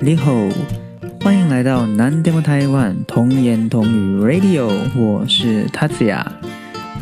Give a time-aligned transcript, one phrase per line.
[0.00, 0.32] 你好，
[1.22, 6.24] 欢迎来到南 demo 台湾童言童语 Radio，我是塔子雅。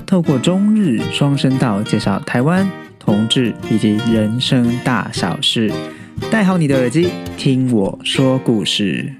[0.06, 2.66] 透过中日双声道介绍台湾
[2.98, 5.70] 同志以及人生大小事，
[6.30, 9.12] 戴好你的耳机，听我说故事。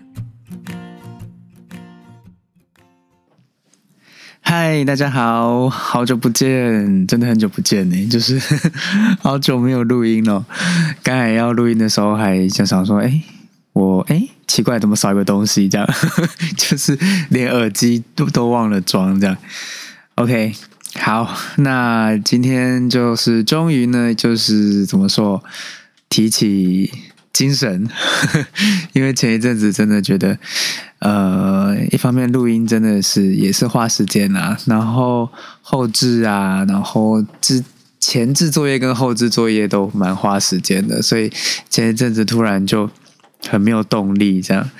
[4.41, 8.41] 嗨，大家好，好久不见，真的很久不见呢，就是
[9.21, 10.47] 好久没有录音了。
[11.03, 13.23] 刚才要录音的时候，还想想说，哎。
[13.77, 15.69] 我哎，奇怪，怎么少一个东西？
[15.69, 15.87] 这样
[16.57, 16.99] 就是
[17.29, 19.37] 连耳机都都忘了装，这样。
[20.15, 20.55] OK，
[20.99, 25.45] 好，那今天就是终于呢，就是怎么说，
[26.09, 26.91] 提起
[27.35, 27.87] 精神，
[28.95, 30.39] 因为前一阵子真的觉得，
[31.01, 35.31] 呃，一方面录音真的是也是花时间啊，然后
[35.61, 37.63] 后置啊，然后之
[38.01, 41.31] 前置作业跟后置作业都蛮花时间的，所以
[41.69, 42.89] 前一阵子突然就。
[43.49, 44.71] 很没有动力，这样，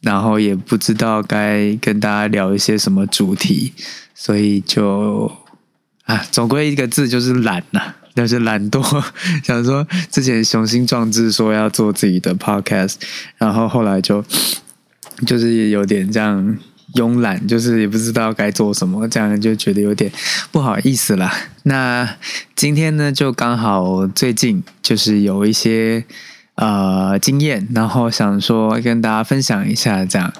[0.00, 3.72] 然后也不知道该跟大家聊一些什么主题，
[4.14, 5.30] 所以就
[6.04, 9.04] 啊，总归一个字就是懒呐，就是懒惰。
[9.42, 12.94] 想说之前雄心壮志说要做自己的 podcast，
[13.38, 14.24] 然后后来就
[15.26, 16.56] 就是有点这样
[16.94, 20.10] 慵懒，就是也不知道该做什么，这样就觉得有点
[20.52, 21.32] 不好意思啦。
[21.64, 22.16] 那
[22.54, 26.04] 今天呢，就刚好最近就是有一些。
[26.56, 30.32] 呃，经验，然后想说跟大家分享一下，这样。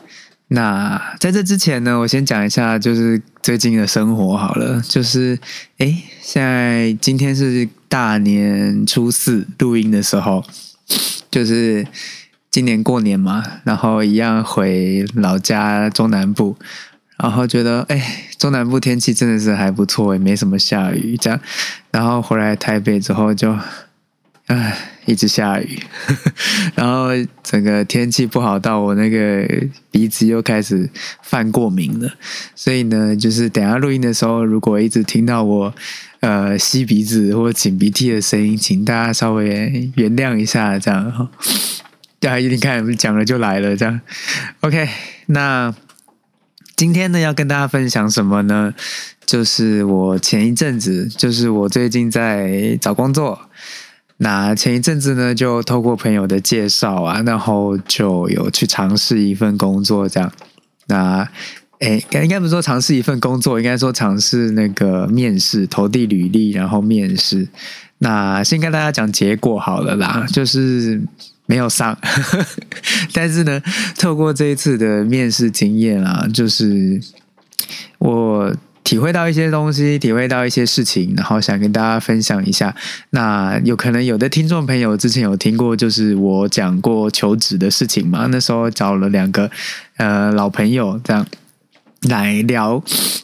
[0.48, 4.81] 那在这之前呢，我先讲一下，就是最近的生活好了。
[4.81, 5.39] 就是，
[5.77, 10.42] 哎，现在今天是大年初四录音的时候，
[11.31, 11.87] 就是
[12.50, 16.56] 今年过年嘛，然后一样回老家中南部，
[17.19, 21.39] 然后觉得，哎，中南部天气真的是还不错，也没什么下雨，这样。
[21.91, 23.55] 然后回来台北之后就。
[24.47, 25.77] 唉，一直下雨，
[26.77, 27.09] 然后
[27.43, 29.45] 整个天气不好到我那个
[29.91, 30.89] 鼻子又开始
[31.21, 32.09] 犯过敏了，
[32.55, 35.75] 所以呢，就是等下录音的时候，如果一直听到我
[36.21, 41.29] 呃吸鼻子或擤鼻涕的声音，请大家稍微原谅一下，这样哈。
[42.21, 44.01] 大家一定看讲了就来了，这样
[44.61, 44.89] OK。
[45.27, 45.75] 那
[46.77, 48.73] 今天呢，要跟大家分享什么呢？
[49.27, 53.46] 就是我前一阵子，就是我最近在找工作。
[54.19, 60.32] 那前一阵子呢，就透过朋友的介绍啊，然后就有去尝试一份工作，这样。
[60.87, 61.28] 那，
[61.81, 67.47] 哎，应该不是说尝试一份工作，应该说尝试那个面试，投递履历，然后面试。
[67.99, 71.03] 那先跟大家讲结果好了啦，就是
[71.44, 71.99] 没有上。
[73.12, 73.60] 但是呢，
[73.99, 77.00] 透过这一次的面试经验啊，就是
[77.99, 78.55] 我。
[78.87, 82.73] 体会到一些东西，体会到一些事情，然后想跟大家分享一下。
[83.11, 88.29] 那有可能有的听众朋友之前有听过，就是我讲过求职的事情嘛。
[88.31, 89.51] 那时候找了两个
[89.97, 91.27] 呃老朋友，这样
[92.03, 92.81] 来聊，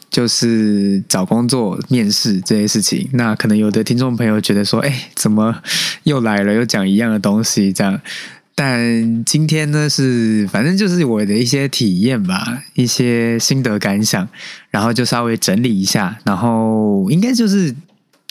[0.09, 3.07] 就是找工作、面试这些事情。
[3.13, 5.55] 那可能有的听众朋友觉得说，哎，怎么
[6.03, 8.01] 又来了，又讲一样的东西，这样。
[8.55, 14.27] 但今天呢，是反正就是我的一些体验吧，一些心得感想，
[14.69, 17.73] 然后就稍微整理一下，然后应该就是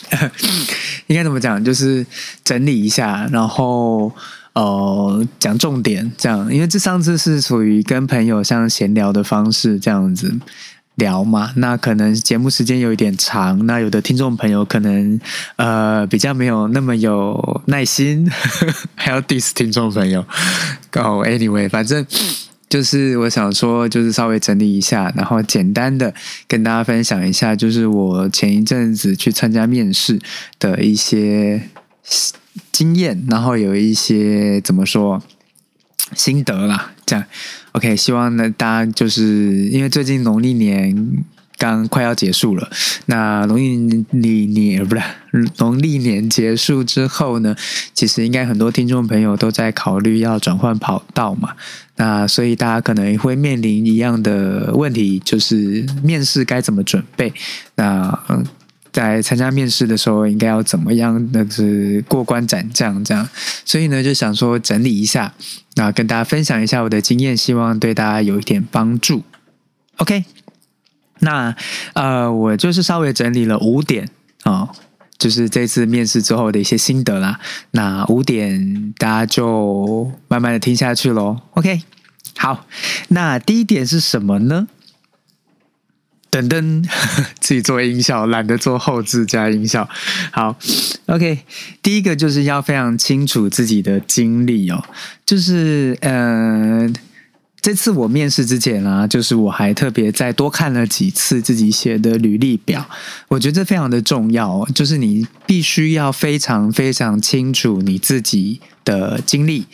[1.07, 2.05] 应该怎么讲，就是
[2.43, 4.11] 整理一下，然后
[4.53, 10.33] 呃讲重点这样，因为这上次是属于跟朋友像闲聊的方式这样子。
[10.95, 15.19] 聊嘛，那可能节目时间有一点长，那有的听众朋友可能
[15.55, 18.29] 呃比较没有那么有耐心，
[18.95, 20.21] 还要 diss 听众朋友。
[20.95, 22.05] 哦，anyway，反正
[22.69, 26.13] 就是我想说，就是稍微整理一下，然后简单的
[26.47, 30.19] 跟大家分享一下，就是我前一阵子去参加面试
[30.59, 31.69] 的一些
[32.71, 35.21] 经验，然后有一些怎么说
[36.15, 37.25] 心得啦，这样。
[37.73, 41.23] OK，希望呢，大家就是因为最近农历年
[41.57, 42.69] 刚快要结束了，
[43.07, 45.01] 那农历年不是
[45.57, 47.55] 农历年结束之后呢，
[47.93, 51.53] 其实应该很多听众朋友都在考虑要转换跑道嘛，
[51.95, 57.33] 那所以大家可能会面临一样的问题，就是面试该怎么准备？
[57.75, 58.45] 那嗯。
[58.93, 61.29] 在参加面试的时候，应该要怎么样？
[61.33, 63.27] 那是过关斩将这样，
[63.65, 65.33] 所以呢，就想说整理一下，
[65.75, 69.23] 那跟大家分享一下我的经验，希望对大家有一点帮助。
[69.97, 70.23] OK，
[71.19, 71.55] 那
[71.93, 74.07] 呃，我就是稍微整理了五点
[74.43, 74.69] 啊，
[75.17, 77.39] 就是这次面试之后的一些心得啦。
[77.71, 81.39] 那五点大家就慢慢的听下去喽。
[81.55, 81.81] OK，
[82.37, 82.67] 好，
[83.09, 84.67] 那第一点是什么呢？
[86.33, 86.83] 噔噔，
[87.39, 89.87] 自己做音效，懒得做后置加音效。
[90.31, 90.57] 好
[91.05, 91.39] ，OK，
[91.83, 94.83] 第一个就是要非常清楚自己的经历哦，
[95.23, 96.91] 就是呃。
[97.61, 102.85] 这次我面试之前啊，就是我还特别再多看了几次自己写的履历表，
[103.29, 109.65] 我觉得非常的重要，就是你必须要非常非常清楚你自己的经历，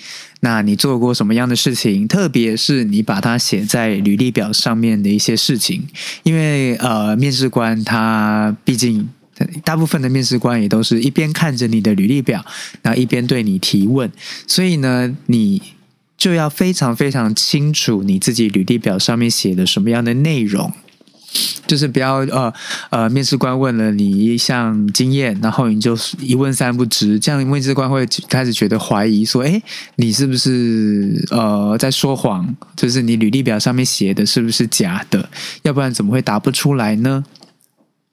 [0.42, 5.88] 那你做过什么样的事情，特别是你把它写在履历表上面的一些事情，
[6.24, 9.10] 因为呃，面试官他毕竟
[9.64, 12.46] 大部分的面试官也都是一边看着你的履历表，
[12.82, 14.12] 然后一边对你提问，
[14.48, 15.62] 所以呢，你。
[16.20, 20.70] 就要非常非常清楚你自己履历表上面写的什么样的内容，
[21.68, 22.52] 就是不要呃
[22.90, 29.62] 呃，面试官问了你一项经验，然后你就一问三不知，这样面试官会开始觉得怀疑，说：“哎，
[29.98, 32.56] 你是不是呃在说谎？
[32.76, 35.30] 就是你履历表上面写的是不是假的？
[35.62, 37.24] 要不然怎么会答不出来呢？”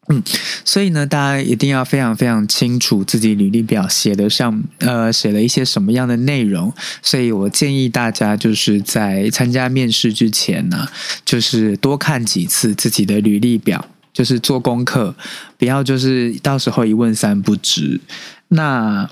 [0.09, 0.23] 嗯，
[0.65, 6.73] 所以呢，大家一定要非常非常清楚自己履历表写的上呃写了一些什么样的内容。
[7.03, 10.87] 所以我建议大家就是在参加面试之前呢，
[11.25, 15.13] 就是多看几次自己的履历表，就是做功课，
[15.59, 18.01] 不要就是到时候一问三不知。
[18.49, 19.11] 那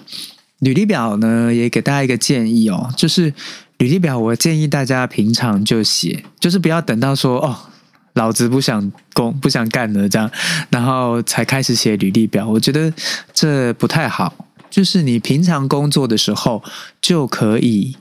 [0.60, 3.34] 履历表呢，也给大家一个建议哦，就是
[3.78, 7.73] 履历表我建议大家平常就写，就是不要等到说哦。
[8.14, 10.30] 老子不想工不想干了，这样，
[10.70, 12.48] 然后才开始写履历表。
[12.48, 12.92] 我觉得
[13.32, 14.34] 这不太好。
[14.70, 16.60] 就是你平常工作的时候
[17.00, 17.96] 就可以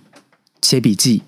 [0.61, 1.21] 写笔记，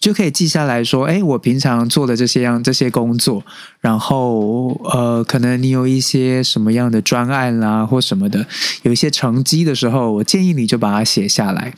[0.00, 3.44] 就可以记下来说：“哎，我平常做的这些样这些工作，
[3.80, 8.46] 然后呃，可能你有一些什么样的专案啦，或什么的，
[8.84, 11.74] 有一些成绩的时候，我建议你就把它写下来。”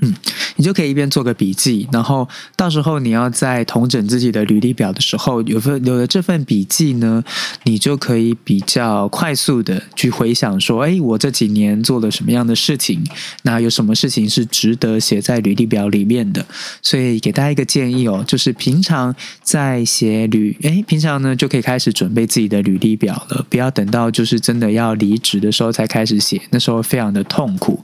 [0.00, 0.14] 嗯，
[0.56, 7.24] 你就可以一边做个笔记，然后到时候你要在同整自己的履历表的时候，有份有了这份笔记呢，
[7.62, 13.02] 你就可以比较快速的去回想说，哎，我这几年做了什么样的事情？
[13.42, 16.44] 那有什么事情是值得写在履历表里面的？
[16.82, 27.82] 所以给大家一个建议哦，就是平常在写履，哎，平常呢就可以开始准备自己的履历表了，不要等到就是真的要离职的时候才开始写，那时候非常的痛苦。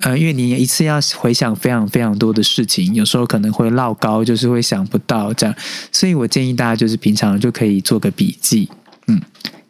[0.00, 5.54] 呃，因为你一次要回想非常非常多的事情，有时候可能会落高，就是会想不到这样，
[5.90, 8.68] 所以我建议大家就是平常就可以做个笔记，
[9.08, 9.20] 嗯，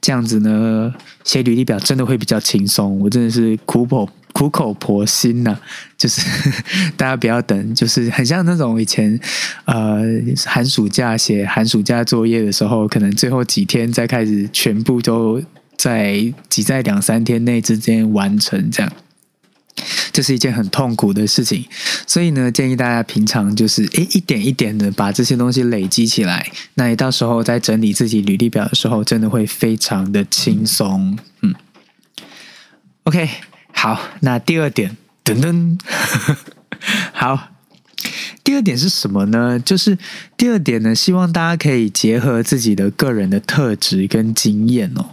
[0.03, 0.93] 这样子呢，
[1.25, 2.99] 写履历表真的会比较轻松。
[3.01, 5.59] 我真的是苦口苦口婆心呐，
[5.97, 6.21] 就是
[6.99, 9.19] 大家不要等，就是很像那种以前
[9.65, 10.03] 呃
[10.45, 15.43] 寒暑假写寒暑假作业的时候，可能最后几天再开始全部都
[15.79, 18.93] 在挤在两三天内之间完成这样。
[20.13, 21.65] 这是一件很痛苦的事情，
[22.07, 31.19] 所以呢，建议大家平常就是诶一点一点的把这些东西累积起来，那你到时候在整理自己履历表的时候，真的会非常的轻松。
[31.43, 31.55] 嗯
[33.05, 33.29] ，OK，
[33.73, 35.79] 好，那第二点，噔噔，
[37.13, 37.51] 好，
[38.43, 39.61] 第二点是什么呢？
[39.61, 39.97] 就是
[40.37, 45.11] 第二点呢，希望大家可以结合自己的个人的特质跟经验哦。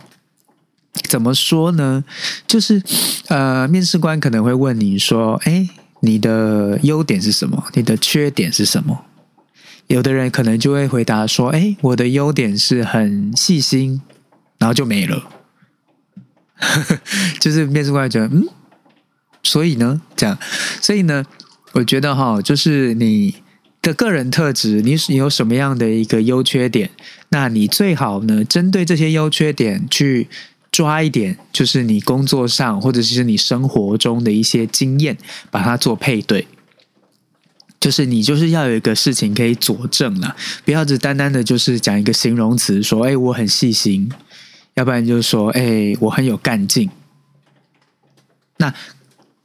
[1.04, 2.04] 怎么说呢？
[2.48, 2.82] 就是
[3.28, 5.70] 呃，面试官可能会问你说：“哎，
[6.00, 7.66] 你的优点是什么？
[7.74, 9.06] 你的缺点是什么？”
[9.88, 14.02] 有的人可能就会回答说：“哎，我的优点是很细心。”
[14.58, 15.30] 然后就没了。
[17.40, 18.48] 就是面试官觉得嗯，
[19.44, 20.38] 所以呢，这样，
[20.82, 21.26] 所以呢，
[21.74, 23.36] 我觉得哈，就是你
[23.82, 26.90] 的个人特质，你你有什么样的一个优缺点？
[27.30, 30.30] 那你最好呢，针对这些优缺点去。
[30.76, 35.18] 抓一点，就是你工作上或者是你生活中的一些经验，
[35.50, 36.46] 把它做配对。
[37.80, 44.12] 就是你就是要有一个事情可以佐证了，不要只单单的就是讲一个形容词，说哎我很细心，
[44.74, 46.90] 要不然就是说哎我很有干劲。
[48.58, 48.74] 那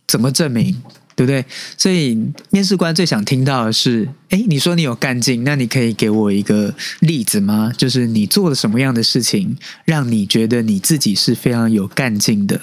[0.08, 0.82] 怎么证明？
[1.20, 1.44] 对不对？
[1.76, 7.70] 所以面试官最想听到的是：哎，你说你有干劲，那你可以给我一个例子吗？
[7.76, 12.58] 就是你做了什么样的事情，让你觉得你自己是非常有干劲的？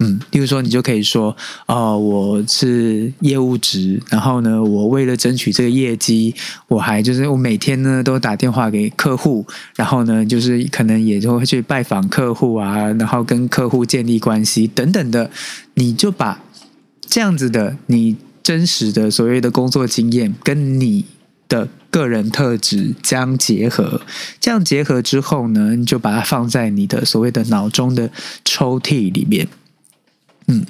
[0.00, 1.34] 嗯，例如说，你就可以说：
[1.64, 6.34] 哦，我是业务职，然后呢，我为了争取这个业绩，
[6.68, 15.30] 我还就是我每天呢都打电话给客户，然后呢，就是可能也就会去拜访客户啊，然后跟客户建立关系等等的，
[15.72, 16.42] 你就把。
[17.16, 21.06] 这样子的，你真实的所谓的工作经验跟你
[21.48, 24.02] 的个人特质相结合，
[24.38, 28.10] 这样结合之后呢，你就把它放在你的所谓的脑中的
[28.44, 29.48] 抽屉里面。
[30.48, 30.66] 嗯，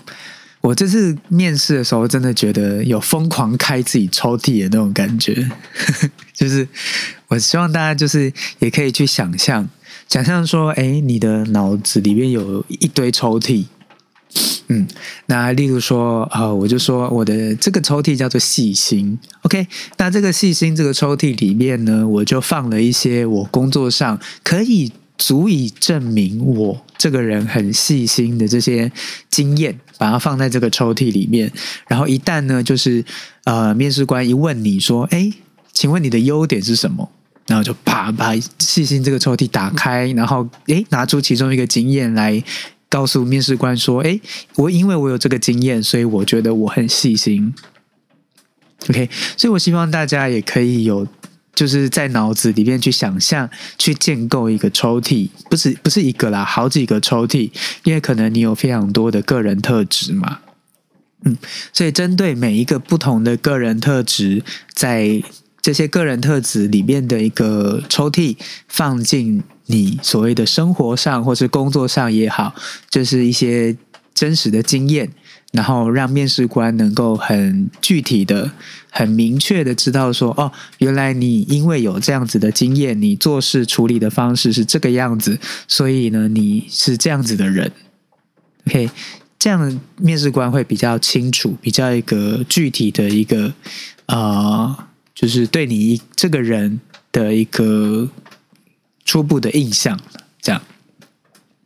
[0.61, 5.51] 我这次面试的时候，真的觉得有疯狂开自己抽屉的那种感觉，
[6.33, 6.69] 就是
[7.27, 9.69] 我希望大家就是也可以去想象，
[10.09, 13.65] 想象说，哎，你的脑子里面有一堆抽屉，
[14.69, 14.87] 嗯，
[15.27, 19.67] 那例如说，呃，我就说我的这个抽屉叫做细心，OK，
[19.99, 28.91] 那这个细心这个抽屉里面呢，我就放了一些我工作上可以足以证明我这个人很细心的这些
[29.31, 31.51] 经验，把它放在这个抽屉里面，
[31.89, 33.05] 然后一旦呢，就是
[33.45, 35.33] 呃，面试官一问你说，哎，
[35.73, 37.11] 请问你的优点是什么？
[37.47, 42.43] 然后就啪把细心这个抽屉打开，然后诶拿出其中一个经验来
[42.89, 44.21] 告诉面试官说：“诶，
[44.57, 47.55] 我因为我有这个经验，所以我觉得我很细心。”
[48.89, 51.07] OK，所以我希望大家也可以有
[51.55, 57.51] 就是在脑子里面去想象、去建构一个抽屉，不是不是一个啦，好几个抽屉，
[57.85, 60.41] 因为可能你有非常多的个人特质嘛。
[61.25, 61.37] 嗯，
[61.73, 65.23] 所以针对每一个不同的个人特质，在
[65.63, 68.37] 这些个人特质里面的一个抽屉，
[68.69, 72.55] 放进你所谓的生活上或是工作上也好，
[72.89, 73.77] 就是一些
[74.15, 75.11] 真实的经验，
[75.53, 78.51] 然后让面试官能够很具体的、
[78.91, 87.73] 很明确的知道说，哦，原来你因为有这样子的经验，你做事处理的方式是这个样子，所以呢，你是这样子的人。
[88.67, 88.91] OK，
[89.39, 93.53] 这样面试官会比较清楚，比较一个具体的一个
[94.07, 94.89] 啊。
[95.17, 96.79] 就是对你这个人
[97.11, 98.07] 的一个
[99.07, 99.99] 初步的印象，
[100.43, 100.61] 这样。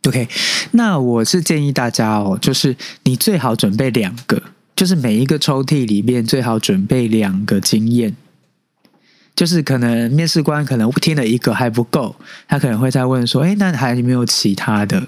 [0.07, 0.29] OK，
[0.71, 4.41] 那我是建议大家哦，就是你最好准备两个，
[4.75, 8.15] 就是每一个抽屉里面最好准备两个经验。
[9.35, 12.15] 就是可能面试官可能听了一个还不够，
[12.47, 15.07] 他可能会再问说：“哎，那还有没有其他的？”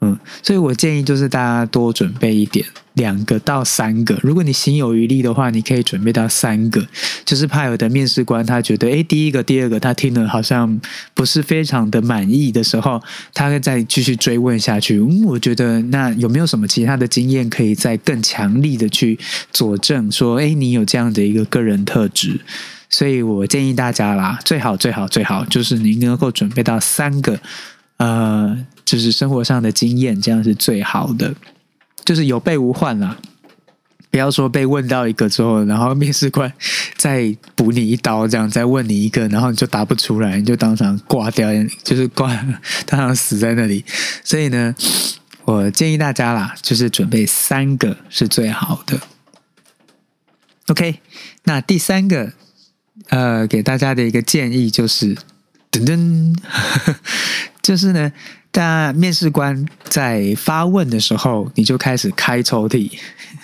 [0.00, 4.18] 嗯，所以我建议就是大家多准备一点，两个到三个。
[4.22, 6.86] 如果你心有余力的话，你可以准备到三个。
[7.24, 10.78] 就是怕有的面试官他觉得，哎，第一个、第二个他听了好像
[11.14, 14.98] 不是非常的满意的时候，他会再继续追问下去。
[14.98, 19.18] 嗯，我觉得那有没有什么其他的经验可以再更强力的去
[19.50, 22.40] 佐证说，哎，你有这样的一个个人特质？
[22.90, 27.40] 所以我建议大家啦，最好最好最好就是你能够准备到三个，
[27.96, 28.66] 呃。
[28.84, 31.34] 就是生活上的经验，这样是最好的，
[32.04, 33.16] 就是有备无患啦。
[34.10, 36.52] 不要说被问到一个之后，然后面试官
[36.96, 41.48] 再补你一刀，这样再问你一个，然后你就答不出来，你就当场挂掉，
[41.82, 42.28] 就是挂
[42.84, 43.82] 当场死在那里。
[44.22, 44.74] 所以呢，
[45.46, 49.00] 我建议大家啦，就是准备三个是最好的。
[50.68, 51.00] OK，
[51.44, 52.34] 那第三个，
[53.08, 55.14] 呃，给大家的一个建议就是，
[55.72, 56.36] 噔噔，
[57.64, 58.12] 就是呢。
[58.56, 62.88] 但面试官在发问的时候，你就开始开抽屉，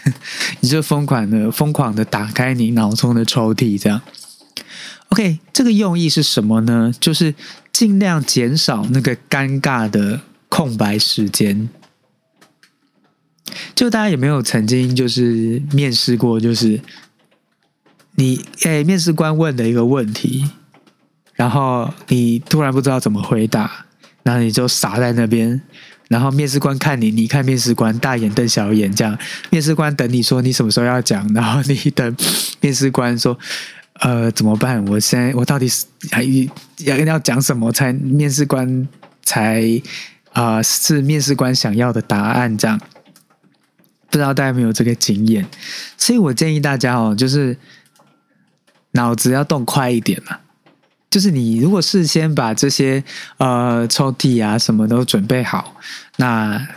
[0.62, 4.00] 你就疯狂的、疯狂的打开你脑中的抽屉，这样。
[5.08, 6.94] OK，这个用意是什么呢？
[7.00, 7.34] 就是
[7.72, 11.68] 尽量减少那个尴尬的空白时间。
[13.74, 16.38] 就大家有没有曾经就是面试过？
[16.38, 16.80] 就是
[18.14, 20.48] 你诶，面试官问的一个问题，
[21.34, 23.86] 然后你突然不知道怎么回答。
[24.22, 25.60] 然后你就傻在那边，
[26.08, 29.16] 然后面试官看你，你看面试官，大眼瞪小眼这样。
[29.50, 32.16] 面试官等你说你什么时候要讲，然后你等
[32.60, 33.38] 面试官说，
[34.00, 34.84] 呃，怎么办？
[34.86, 36.22] 我现在我到底是还
[36.78, 38.88] 要要讲什么才面试官
[39.22, 39.62] 才
[40.32, 42.56] 啊是面试官想要的答案？
[42.58, 42.78] 这样
[44.10, 45.46] 不知道大家有没有这个经验？
[45.96, 47.56] 所以我建议大家哦，就是
[48.92, 50.38] 脑子要动快一点嘛。
[51.10, 53.02] 就是你如果事先把这些
[53.38, 55.74] 呃抽屉啊什么都准备好，
[56.18, 56.68] 那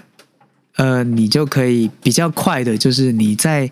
[0.78, 3.70] 呃你就可以比较快的，就是你在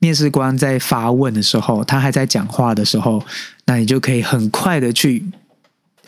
[0.00, 3.24] 面试官在发问的时候，他还在讲话的时候，
[3.66, 5.24] 那你就可以很快的去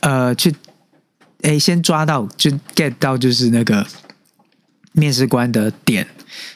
[0.01, 0.53] 呃去
[1.43, 3.87] 哎先抓到就 get 到就是那个
[4.91, 6.05] 面试官的点，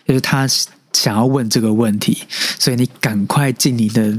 [0.09, 0.49] 就是他
[0.93, 2.25] 想要问这个问题，
[2.59, 4.19] 所以你赶快进你的。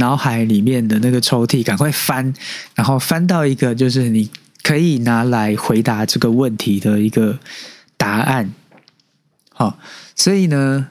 [0.00, 2.34] 脑海里面的那个抽屉，赶快翻，
[2.74, 4.28] 然后翻到一个就是你
[4.62, 7.38] 可以拿来回答这个问题的一个
[7.96, 8.50] 答案。
[9.52, 9.78] 好，
[10.16, 10.88] 所以呢，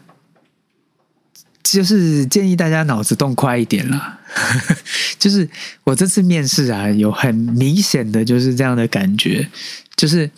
[1.63, 4.19] 就是建议大家脑子动快一点啦。
[5.17, 5.49] 就是
[5.85, 9.49] 我这次面试啊，有很明显的就是这样的感觉，
[9.95, 10.29] 就是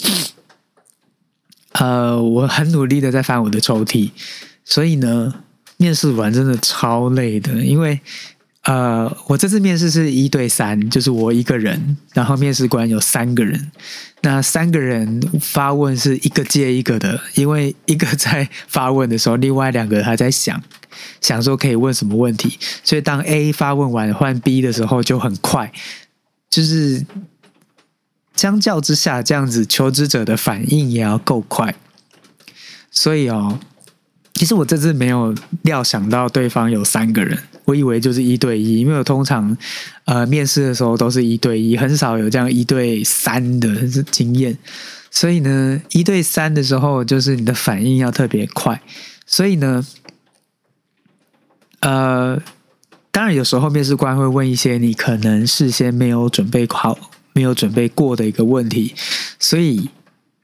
[1.73, 4.11] 呃，我很努力的在翻我的抽屉，
[4.63, 5.43] 所以呢，
[5.75, 7.99] 面试完真的超累的，因为。
[8.63, 13.71] 呃，我这次面试是一对三，就是我一个人，然后面试官有三个人。
[14.21, 20.61] 那三个人发问是一个接一个的，因为一个在发问的时候，另外两个还在想，
[21.21, 22.59] 想说可以问什么问题。
[22.83, 25.71] 所以当 A 发问完换 B 的时候就很快，
[26.47, 27.03] 就是
[28.35, 31.73] 相较之下，这样子求职者的反应也要够快。
[32.91, 33.57] 所以哦，
[34.35, 37.39] 其实我这次没有料想到对方有三个人，
[37.71, 39.55] 我以为就是一对一，因为我通常
[40.03, 44.57] 呃面试的时候都是一对一，很少有这样一对三的经验。
[45.09, 48.81] 所以呢，一对三的时候，就是你的反应要特别快。
[49.25, 49.85] 所以呢，
[51.79, 52.37] 呃，
[53.09, 56.97] 当然有时候面试官会问一些你可能事先没有准备好、
[57.31, 58.93] 没有准备过的一个问题。
[59.39, 59.89] 所以，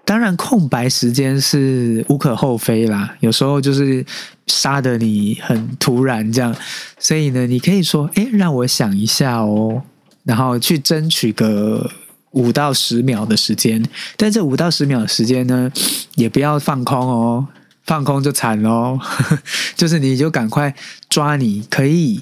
[0.07, 3.13] 当然空白时间是无可厚非啦。
[3.19, 4.05] 有时候就是
[4.47, 6.55] 杀的你很突然这样，
[6.97, 9.83] 所以呢，你可以说：“哎，让我想一下哦。”
[10.23, 11.91] 然后去争取个。
[12.31, 13.83] 五到十秒的时间，
[14.15, 15.71] 但这五到十秒的时间呢，
[16.15, 17.47] 也不要放空哦，
[17.83, 18.99] 放空就惨喽。
[19.75, 20.75] 就是你就赶快
[21.09, 22.21] 抓你可以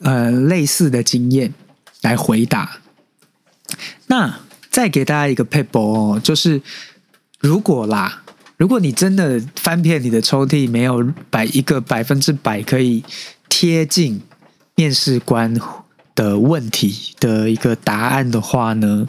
[0.00, 1.54] 呃类似的经验
[2.02, 2.80] 来回答。
[4.08, 6.60] 那再给大家一个 paper 哦，就是
[7.46, 8.24] 如果啦，
[8.56, 13.04] 如果你真的翻遍你的抽屉，没有摆一个百分之百可以
[13.48, 14.20] 贴近
[14.74, 15.56] 面试官
[16.16, 19.06] 的问题的一个答案的话呢？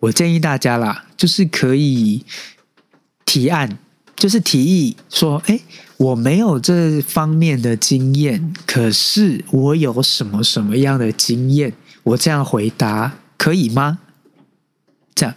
[0.00, 2.24] 我建议大家啦，就是可以
[3.24, 3.78] 提案，
[4.16, 5.60] 就是提议说：“哎，
[5.98, 11.72] 我没有这方面的经验，可是我有什么什么样的经验？
[12.02, 14.00] 我这样回答可以吗？”
[15.14, 15.34] 这样，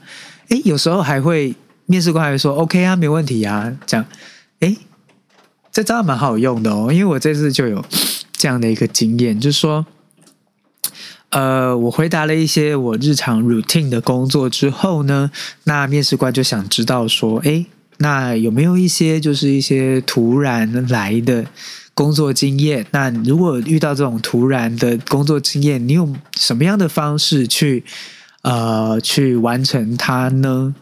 [0.51, 1.55] 哎，有时候还会
[1.85, 4.05] 面试官还会说：“OK 啊，没问题啊。”这样，
[4.59, 4.75] 哎，
[5.71, 7.83] 这招蛮好用的哦，因为我这次就有
[8.33, 9.85] 这样的一个经验，就是说。
[11.29, 15.31] 呃，我回答了一些我日常 routine 的工作之后呢，
[15.63, 17.65] 那面试官就想知道说，哎，
[17.99, 21.45] 那有没有一些就是一些突然来的
[21.93, 22.85] 工作经验？
[22.91, 27.85] 那如果遇到这种突然的工作经验，你用什么样的方式去
[28.41, 30.75] 呃去完成它呢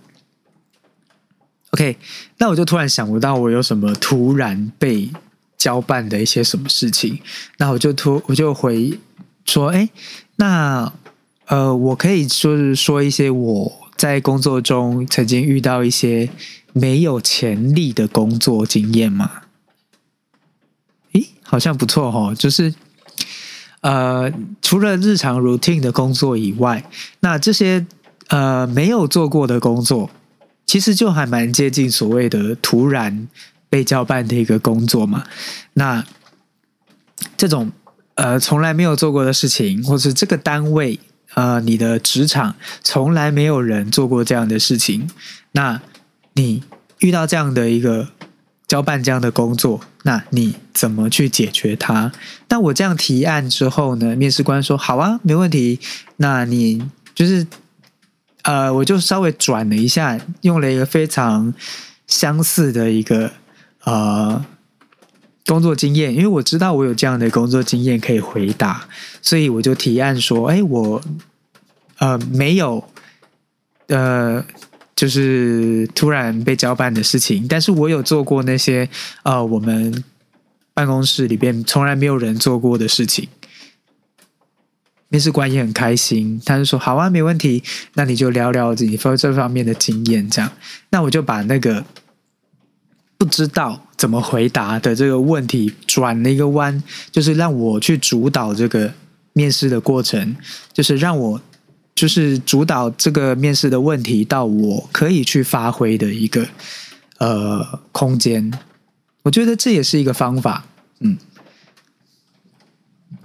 [1.72, 1.98] ？OK，
[2.38, 5.12] 那我就突然想不到我有什么突然被
[5.58, 7.22] 交办的一些什么事情，
[7.58, 9.00] 那我就突我就回
[9.46, 9.90] 说，哎。
[10.42, 10.94] 那
[11.48, 16.30] 呃，我可以就是说一些我在工作中曾经遇到一些
[16.72, 19.42] 没有潜力的工作经验吗？
[21.12, 22.34] 诶，好像不错哦。
[22.34, 22.74] 就是
[23.82, 26.84] 呃，除了日常 routine 的工作以外，
[27.20, 27.86] 那这些
[28.28, 30.10] 呃没有做过的工作，
[30.66, 33.28] 其实就还蛮接近所谓的突然
[33.70, 35.24] 被交办的一个工作嘛。
[35.74, 36.04] 那
[37.38, 37.72] 这种。
[38.16, 41.00] 呃，从来没有做过的事情，或是这个单位，
[41.36, 45.10] 呃，你的职场从来没有人做过这样的事情，
[45.54, 45.82] 那
[46.34, 46.62] 你
[46.98, 48.10] 遇到这样的一个
[48.70, 52.10] 交办这样的工作，那你怎么去解决它？
[52.48, 55.78] 那我这样提案之后呢，面试官说好啊，没问题。
[56.16, 56.82] 那你
[57.14, 57.46] 就是，
[58.44, 61.54] 呃，我就稍微转了一下，用了一个非常
[62.08, 63.32] 相似的一个
[63.84, 64.46] 呃。
[65.46, 68.88] 工作经验，因为我知道我有这样的工作经验可以回答，
[69.20, 71.02] 所以我就提案说：“哎，我
[71.98, 72.88] 呃没有
[73.88, 74.46] 呃，
[75.00, 78.90] 就是突然被交办的事情，但是我有做过那些
[79.24, 80.04] 呃我们
[80.74, 83.30] 办公室里边从来没有人做过的事情。”
[85.08, 90.52] 面试官也很开心，他就说：“好啊，没问题，那你就聊聊自己这方面的经验。”这样，
[90.90, 91.86] 那我就把那个。
[93.18, 96.82] 不知道怎么回答的这个问题转了一个弯，
[97.12, 98.94] 就是让我去主导这个
[99.34, 100.38] 面试的过程，
[100.72, 101.42] 就是让我
[102.00, 106.48] 就是主导这个面试的问题到我可以去发挥的一个
[107.18, 108.50] 呃空间。
[109.24, 110.64] 我觉得这也是一个方法。
[111.02, 111.18] 嗯，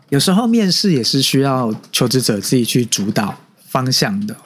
[0.09, 4.37] 有时候面试也是需要求职者自己去主导方向的，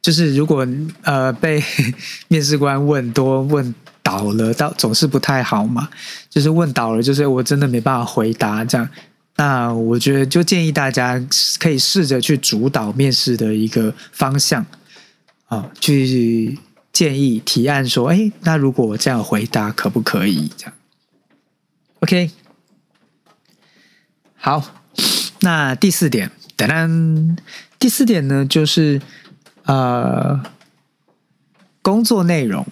[0.00, 0.64] 就是如果
[1.02, 1.60] 呃被
[2.28, 3.74] 面试官问多问。
[4.04, 5.88] 倒了，倒总是不太好嘛。
[6.28, 8.86] 就是问倒了，就是我真的没办法回答这样。
[9.36, 11.20] 那我觉得就建议大家
[11.58, 14.64] 可以试着去主导面试的一个方向
[15.46, 16.58] 啊，去
[16.92, 20.50] 建议提案说：哎，那如果我这样回答可不可以？
[20.56, 20.74] 这样
[22.00, 22.30] OK。
[24.36, 24.62] 好，
[25.40, 27.36] 那第四点，噔噔，
[27.78, 29.00] 第四点呢，就是
[29.64, 30.42] 呃，
[31.82, 32.64] 工作内容。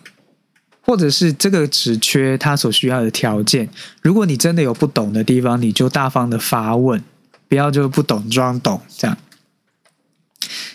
[0.85, 3.69] 或者是这个职缺它所需要的条件，
[4.03, 7.03] 如果你真的有不懂的地方，你就大方的发问，
[7.49, 9.17] 不要就不懂装懂这样。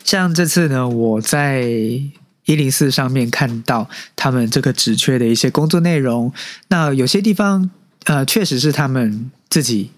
[0.03, 6.31] 像这次呢，我在一零四上面看到他们这个职缺的一些工作内容，
[6.69, 7.69] 那有些地方
[8.05, 9.91] 呃，确实是他们自己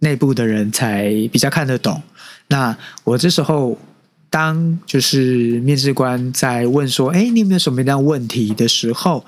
[0.00, 2.02] 内部的人才比较看得懂。
[2.48, 3.78] 那我这时候。
[4.34, 9.24] 当就是面试官在问说：“哎，你有没有什么样问题？”的时候，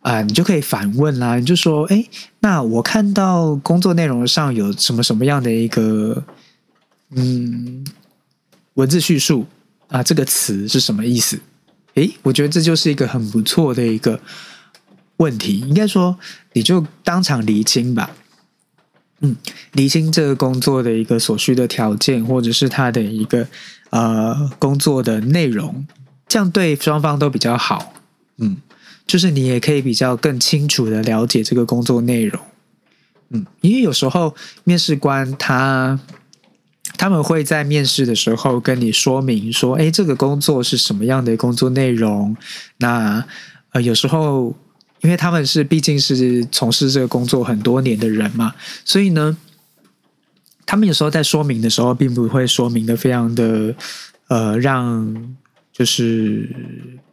[0.00, 1.36] 啊，你就可以反问啦。
[1.36, 2.04] 你就说：“哎，
[2.40, 6.24] 那我看到工作内容上有什么什么样的一个
[7.10, 7.86] 嗯
[8.74, 9.46] 文字叙述
[9.86, 10.02] 啊？
[10.02, 11.38] 这个词是什么意思？”
[11.94, 14.20] 哎，我觉得这就是一个很不错的一个
[15.18, 15.60] 问题。
[15.60, 16.18] 应该说，
[16.54, 18.10] 你就当场厘清吧。
[19.20, 19.36] 嗯，
[19.72, 23.46] 厘清这个工作的一个所需的条件，或者是他的一个
[23.90, 25.86] 呃工作的内容，
[26.26, 27.92] 这样对双方都比较好。
[28.38, 28.56] 嗯，
[29.06, 32.40] 就是你也可以比较更清楚的了解这个工作内容。
[33.30, 35.98] 嗯，因为有时候面试官他
[36.96, 42.36] 他们会在面试的时候跟你说明说，哎，这个工作是什么样的工作内容？
[42.78, 43.24] 那
[43.72, 44.54] 呃，有时候。
[45.00, 48.52] 因为他们是毕竟是从事这个工作很多年的人嘛，
[48.84, 49.38] 所以呢，
[50.68, 53.74] 他们有时候在说明的时候，并不会说明的非常的
[54.28, 55.34] 呃，让
[55.72, 56.46] 就是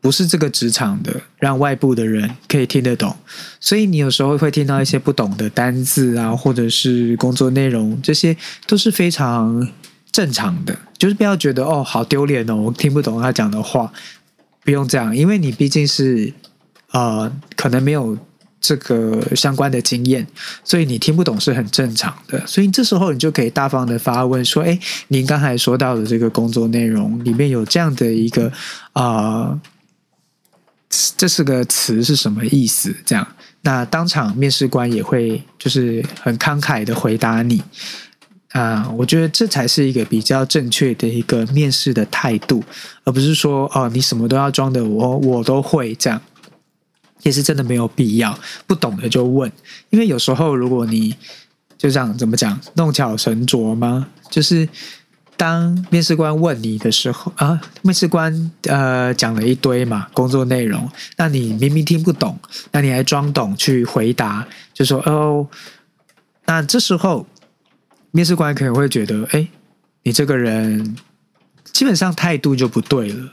[0.02, 3.15] 不是这个职场的，让外部的人可以听得懂。
[3.62, 8.36] 所以你有时候会听到一些不懂的单字啊，或者是工作内容，这些
[8.68, 9.65] 都是非常
[10.12, 10.78] 正常的。
[10.98, 13.89] 就是不要觉得哦，好丢脸哦，我听不懂他讲的话，
[14.65, 16.34] 不用这样，因为你毕竟是。
[16.91, 18.18] 呃，可能没有
[18.65, 20.25] 这个相关的经验，
[20.63, 22.41] 所以你听不懂是很正常的。
[22.47, 28.51] 所以这时候你就可以大方的发问说：“哎，您刚才说到的这个工作内容里面有这样的一个
[28.93, 29.60] 啊，
[31.15, 33.28] 这是个词是什么意思？”这样，
[33.62, 37.62] 那当场面试官也会就是很慷慨的回答你
[38.49, 38.89] 啊。
[38.97, 42.63] 我觉得这才是一个比较正确的一个面试的态度，
[43.04, 46.19] 而不是说哦，你什么都要装的，我我都会这样。
[47.25, 49.51] 也是真的没有必要，不懂的就问，
[49.89, 51.15] 因为有时候如果你
[51.75, 54.07] 就这样怎么讲，弄巧成拙吗？
[54.29, 54.69] 就是
[55.35, 62.39] 当面试官问你的时候啊，面试官呃讲了一堆嘛工作内容，那你明明听不懂，
[62.71, 65.47] 那你还装懂去回答，就说哦，
[66.45, 67.25] 那这时候
[68.11, 69.47] 面试官可能会觉得，哎，
[70.03, 70.95] 你这个人
[71.73, 73.31] 基本上态度就不对了。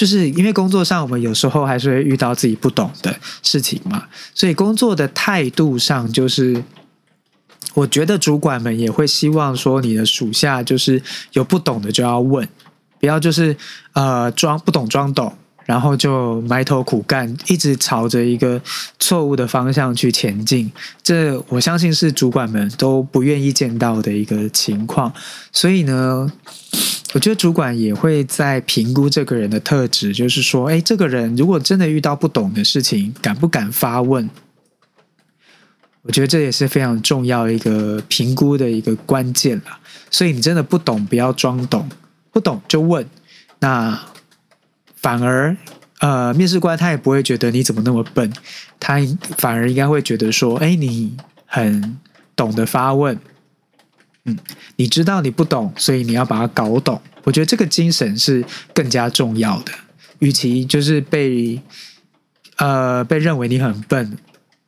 [0.00, 6.64] 就是因为工作上，我们有时候还是会遇到自己不懂的事情嘛，所以工作的态度上，就是
[7.74, 11.02] 我觉得主管们也会希望说，你的属下就是
[11.34, 12.48] 有不懂的就要问，
[12.98, 13.54] 不要就是
[13.92, 15.36] 呃装不懂装懂。
[15.66, 18.60] 然后就埋头苦干，一直朝着一个
[18.98, 20.72] 错误的方向去前进。
[21.00, 25.12] 这我相信是主管们都不愿意见到的一个情况。
[25.52, 26.32] 所以呢，
[27.12, 34.28] 我觉得主管也会在评估这个人的特质，就是说，哎，这个人如果真的遇到不懂的事情，敢不敢发问？
[36.02, 39.78] 我觉得这也是非常重要一个评估的一个关键了。
[40.10, 41.88] 所以你真的不懂，不要装懂，
[42.32, 43.06] 不懂就问。
[43.58, 43.98] 那。
[45.02, 45.56] 反而，
[46.00, 48.30] 呃，面试官他也不会觉得你怎么那么笨，
[48.78, 48.98] 他
[49.38, 51.98] 反而应该会觉得说，哎，你很
[52.36, 53.18] 懂得发问，
[54.24, 54.36] 嗯，
[54.76, 57.00] 你知道你不懂，所以你要把它搞懂。
[57.24, 59.72] 我觉得这个精神是更加重要的。
[60.18, 61.58] 与其就是被，
[62.56, 64.18] 呃，被认为你很笨，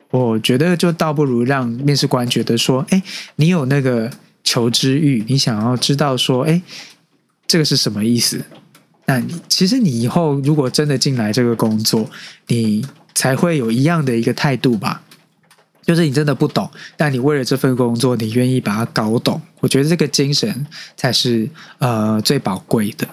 [0.09, 3.01] 我觉得就倒不如让面试官觉得说，哎，
[3.35, 4.09] 你有那个
[4.43, 6.59] 求知欲，你想要知道说，哎，
[7.45, 8.43] 这个是什么意思？
[9.05, 12.09] 那你其实你以后如果真的进来这个工作，
[12.47, 15.02] 你才会有一样的一个态度吧？
[15.83, 19.39] 就是你真的不懂，但你为了这份工作，你愿意把它搞懂。
[19.59, 20.65] 我觉得这个精神
[20.97, 23.07] 才是呃最宝贵的。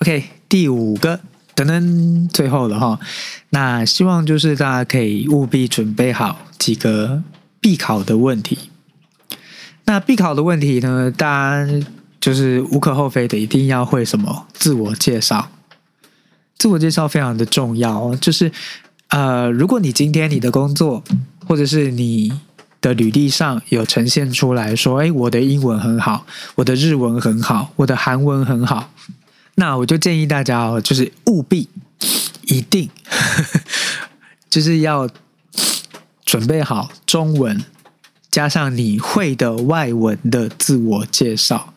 [0.00, 1.18] OK，第五个
[1.54, 2.98] 等等，最后了哈。
[3.50, 7.22] 那希望就是大家可以务必准备好几个
[7.60, 8.70] 必考的问题。
[9.86, 11.86] 那必考的问题呢，大家。
[12.18, 15.48] 就是无可厚非的，一定要会什么自我介绍。
[16.58, 18.50] 自我介绍非常的重要，就是
[19.10, 21.04] 呃，如果你今天你的工作
[21.46, 22.40] 或者是你
[22.80, 28.92] 的履历上有呈现出来说，哎，我的英文很好，我的日文很好，我的韩文很好，
[29.54, 31.68] 那我就建议大家哦，就是务必
[32.46, 32.90] 一定
[34.50, 35.08] 就是要
[36.24, 37.64] 准备好中文
[38.30, 41.72] 加上你会的外文的自我介绍。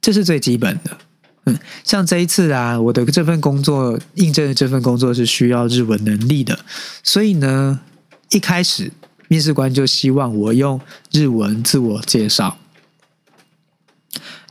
[0.00, 0.96] 这是最基本的，
[1.44, 6.58] 嗯，像这一次啊，我的这份工作应征的这份工作是需要日文能力的，
[7.02, 7.80] 所以呢，
[8.30, 8.92] 一开始
[9.28, 12.58] 面试官就希望我用日文自我介绍。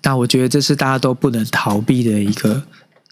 [0.03, 2.63] 那我觉得这是大家都不能逃避的一个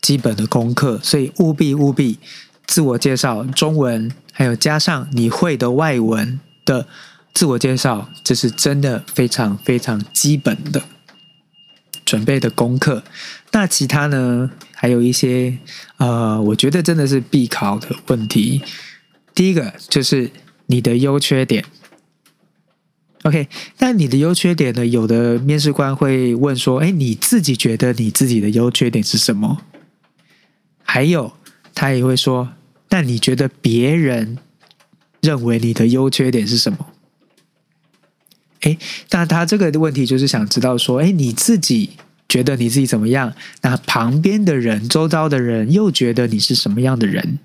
[0.02, 2.20] 基本的功课，所以务必务必
[2.66, 6.88] 自我介绍中文，还有加上你会的外文的
[7.34, 10.84] 自我介绍，这是真的非常非常基本的。
[12.06, 13.04] 准备的功课。
[13.52, 15.58] 那其他呢，还有一些
[15.98, 18.62] 呃，我觉得真的是必考的问题。
[19.34, 20.30] 第一个就是
[20.68, 21.66] 你的优缺点。
[23.24, 23.48] OK，
[23.80, 24.86] 那你的优缺点呢？
[24.86, 29.64] 有的面试官会问说：“哎，你自己觉得你自己的优缺点是什么？”
[30.84, 31.34] 还有，
[31.74, 32.50] 他也会说
[32.92, 34.38] ：“那你觉得别人
[35.22, 36.94] 认为你的优缺点是什么？”
[38.62, 38.78] 哎，
[39.10, 41.92] 那他这个问题就是想知道说：“哎，你自己
[42.30, 43.34] 觉得你自己怎么样？
[43.64, 47.40] 那旁边的人、周遭的人又觉得你是什么样的人？”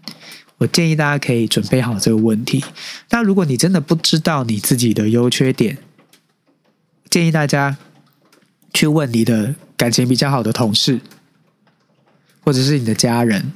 [0.61, 2.63] 我建议大家可以准备好这个问题。
[3.09, 5.79] 那如果你真的不知道你自己的优缺点，
[7.09, 7.79] 建议大家
[8.75, 11.01] 去问你的感情比较好的同事，
[12.43, 13.53] 或者是你的家人，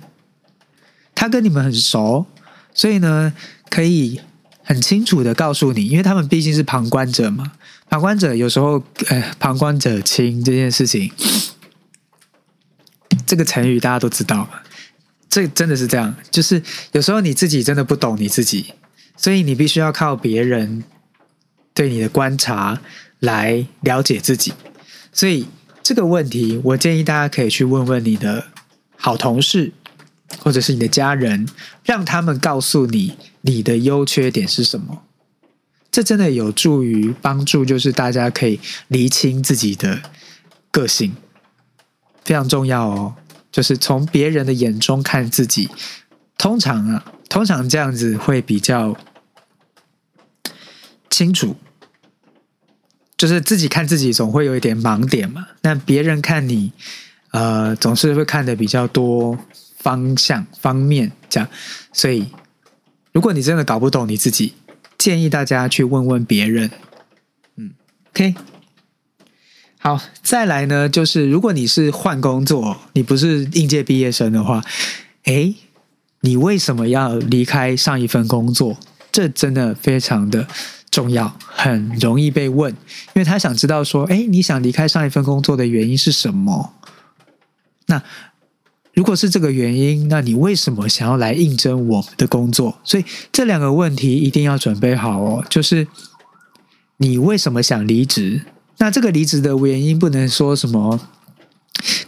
[1.14, 2.24] 他跟你们很熟，
[2.72, 3.34] 所以呢，
[3.68, 4.22] 可以
[4.62, 7.52] 很清楚的告诉你，因为他们毕竟是旁观者嘛。
[7.90, 11.12] 旁观者有时候，呃，旁观者清这件事情，
[13.26, 14.63] 这个成语大家都知道嘛。
[15.34, 18.72] 这真的是这样，就是有时候你自己真的不懂你自己，
[19.16, 20.84] 所以你必须要靠别人
[21.74, 22.80] 对你的观察
[23.18, 24.52] 来了解自己。
[25.12, 25.48] 所以
[25.82, 28.46] 这个问题，我建议大家可以去问问你的
[28.96, 29.72] 好同事，
[30.38, 31.48] 或者是你的家人，
[31.82, 35.02] 让他们告诉你你的优缺点是什么。
[35.90, 40.00] 这真的有助于帮助，就是大家可以厘清自己的
[40.70, 41.16] 个性，
[42.24, 43.16] 非常重要哦。
[43.54, 45.70] 就是从别人的眼中看自己，
[46.36, 48.96] 通常啊，通常这样子会比较
[51.08, 51.54] 清楚。
[53.16, 56.72] 就是自己看自己总会有一点盲点嘛，那别人看你，
[57.30, 59.38] 呃，总是会看的比较多
[59.78, 61.48] 方向方面这样。
[61.92, 62.26] 所以，
[63.12, 64.54] 如果你真的搞不懂你自己，
[64.98, 66.72] 建议大家去问问别人。
[67.54, 67.70] 嗯
[68.10, 68.34] ，OK。
[69.86, 74.64] 好，再来呢，就是如果你是换工作，你不是应届毕业生的话，
[75.24, 75.54] 诶，
[76.22, 78.78] 你为什么要离开上一份工作？
[79.12, 80.48] 这真的非常的
[80.90, 86.72] 重要，很容易被问，因为他想知道说，诶，你想离开上一份工作的原因是什么？
[87.88, 88.02] 那
[88.94, 92.78] 如果是这个原因，那你为什么想要来应征我们的工作？
[92.84, 95.86] 所以这两个问题一定要准备好哦，就是
[96.96, 98.40] 你为什么想离职？
[98.78, 101.00] 那这个离职的原因不能说什么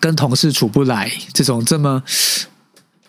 [0.01, 2.03] 跟同事处不来这种这么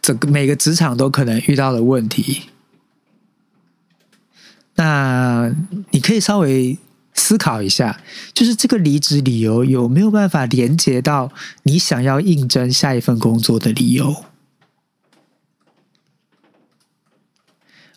[0.02, 2.44] 整个每个职场都可能遇到的问题。
[4.76, 5.52] 那
[5.90, 6.78] 你可以稍微
[7.14, 8.00] 思考一下，
[8.32, 11.32] 就是这个离职理由有没有办法连接到
[11.64, 14.24] 你想要应征下一份工作的理由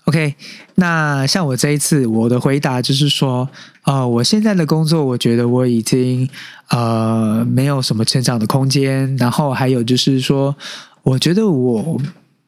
[0.04, 0.34] ？OK，
[0.76, 3.50] 那像我这一次，我的回答就是说，
[3.90, 6.30] 呃，我现在的工作，我觉得我已经
[6.68, 10.54] 呃没有什么成长的空间，然后还有就是说，
[11.02, 12.00] 我觉得我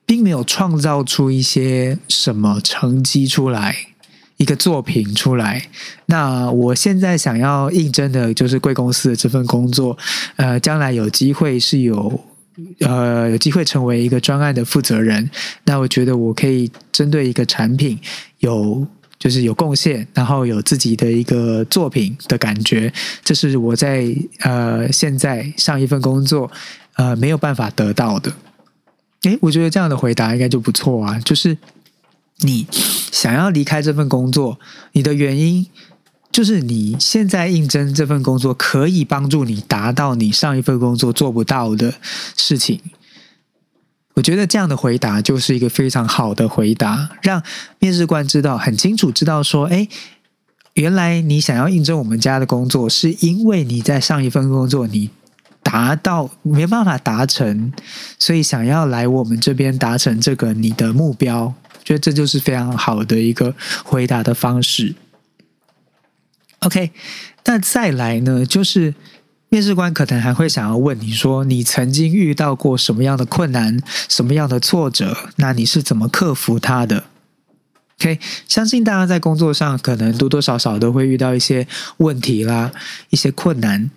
[0.07, 3.75] 并没有创造出一些什么成绩出来，
[4.37, 5.67] 一个作品出来。
[6.07, 9.99] 那我现在想要应征的就是贵公司的这份工作，
[10.37, 12.21] 呃，将来有机会是有。
[12.81, 15.29] 呃，有机会成为一个专案的负责人，
[15.65, 17.99] 那我觉得我可以针对一个产品
[18.41, 18.87] 有
[19.23, 26.51] 就是有贡献，然后有自己的一个作品的感觉，这是我在呃现在上一份工作
[26.95, 28.33] 呃没有办法得到的。
[29.23, 31.57] 诶，我觉得这样的回答应该就不错啊，就是
[32.39, 32.67] 你
[33.13, 34.59] 想要离开这份工作，
[34.91, 35.65] 你的原因。
[36.33, 41.93] 就是你现在应征这份工作，可以帮助你达到你上一份工作做不到的
[42.39, 42.81] 事情。
[44.15, 47.43] 我觉得这样的回答就是一个非常好的回答，让
[47.79, 49.89] 面试官知道很清楚，知道说，哎，
[50.75, 55.11] 原来你想要应征我们家的工作，是因为你在上一份工作你
[55.63, 57.73] 达到没办法达成，
[58.19, 61.55] 所以想要来我们这边达成这个你的目标。
[61.85, 64.95] 觉得这就是非常好的一个回答的方式。
[66.61, 66.93] OK，
[67.45, 68.47] 那再来呢？
[68.47, 68.95] 就是
[69.53, 75.15] 面试官可能还会想要问你说，你曾经遇到过什么样的困难、什么样的挫折？
[75.37, 77.05] 那你是怎么克服它的
[78.01, 82.73] ？OK，相信大家在工作上可能多多少少都会遇到一些问题啦，
[83.11, 83.91] 一些困难。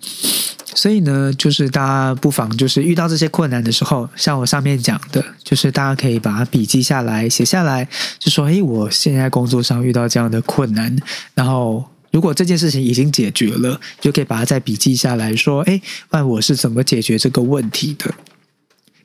[0.74, 7.88] 所以呢，就是大家不妨就是遇到这些困难的时候，像我上面讲的，就是大家可以把它笔记下来、写下来，
[8.18, 10.94] 就说：“诶，我现在工作上遇到这样的困难，
[11.32, 11.86] 然后。”
[12.16, 15.78] 如果这件事情已经解决了，就可以把它再笔记下来说：“哎，
[16.12, 18.14] 那我是怎么解决这个问题的？”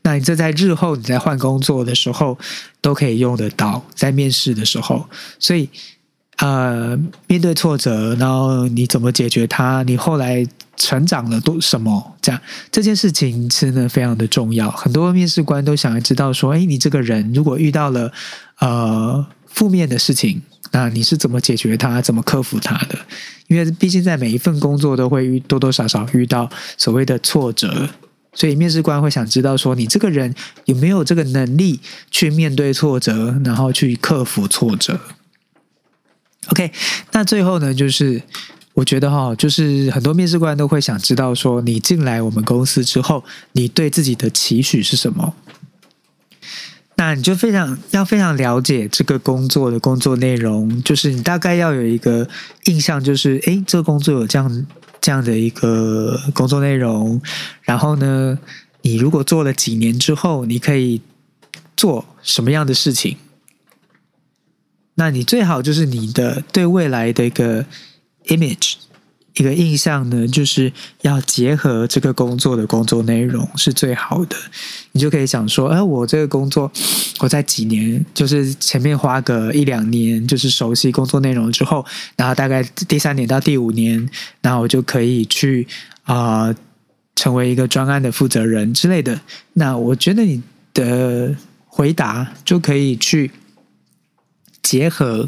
[0.03, 2.39] 那你这在日后你在换工作的时候
[2.79, 5.05] 都可以用得到，在面试的时候。
[5.37, 5.67] 所以，
[6.37, 6.97] 呃，
[7.27, 9.83] 面对挫折，然后你怎么解决它？
[9.83, 10.47] 你后来
[10.77, 12.15] 成长了多什么？
[12.21, 12.39] 这样
[12.71, 14.71] 这件事情真的非常的重要。
[14.71, 18.09] 很多面试官都想要知道说，哎，你这个人如果遇到了
[18.59, 22.97] 呃负面的事情，那你是怎么解决它，怎么克服它的？
[23.47, 27.89] 因为毕竟在每一份工作都会遇多多少少遇到所谓的挫折，
[28.33, 30.33] 所以面试官会想知道说，你这个人
[30.65, 34.99] 有没有这个能力去面对挫折，然后去克服挫折。
[36.47, 36.71] OK，
[37.11, 38.21] 那最后呢，就是
[38.73, 45.35] 我觉得哈，就是很多面试官都会想知道说，你进来我们公司之后，你对自己的期许是什么？
[47.01, 52.29] 那你就非常要非常了解这个工作的工作内容，就是你大概要有一个
[52.65, 54.67] 印象，就是诶，这个工作有这样
[55.01, 57.19] 这样的一个工作内容，
[57.63, 58.37] 然后呢，
[58.83, 61.01] 你如果做了几年之后，你可以
[61.75, 63.17] 做什么样的事情？
[64.93, 67.65] 那你最好就是你的对未来的一个
[68.27, 68.75] image
[69.35, 74.35] 一个印象呢，就是要结合这个工作的工作内容是最好的。
[74.91, 76.71] 你就可以想说，哎，我这个工作
[77.19, 84.09] 我在几年，就是前面花个一两年，就是熟悉工作内容之后，然后大概第三年到第五年，
[84.41, 85.67] 然后我就可以去
[86.03, 86.53] 啊
[87.15, 89.21] 成为一个专案的负责人之类的。
[89.53, 90.41] 那我觉得你
[90.73, 93.31] 的回答就可以去。
[94.63, 95.27] 结合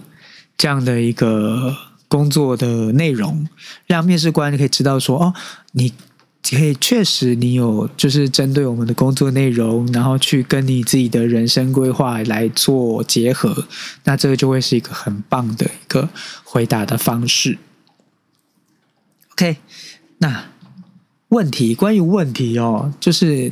[0.56, 1.76] 这样的一个
[2.14, 3.48] 工作的内容，
[3.88, 5.34] 让面试官可以知道说：哦，
[5.72, 5.92] 你
[6.48, 13.66] 可以确实你有就是针对我们的工作内容，然后去跟你自己的人生规划来做结合，
[14.04, 16.08] 那这个就会是一个很棒的一个
[16.44, 17.58] 回答的方式。
[19.32, 19.58] OK，
[20.20, 20.46] 那
[21.30, 23.52] 问题关于问题哦，就是。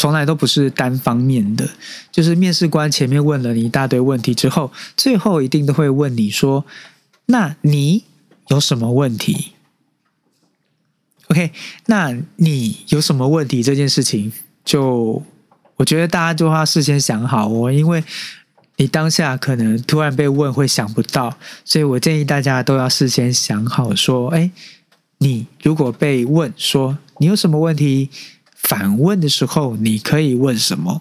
[0.00, 1.68] 从来都不是单方面的，
[2.12, 6.64] 就是面试官前面问了你一大堆问题之后，最后一定都会问你说
[7.30, 8.04] ：“那你
[8.48, 9.52] 有什么问题
[11.28, 11.52] ？”OK，
[11.86, 14.32] 那你有什么问题这件事情，
[14.64, 15.22] 就
[15.76, 18.02] 我觉得大家就要事先想好哦，因为
[18.76, 24.50] 你当下可能突然被问会想不到，所以我建议大家都要事先想好，说：“哎，
[25.18, 28.10] 你如果被问说你有什么问题？”
[28.60, 31.00] 反问的时候，你可以问什么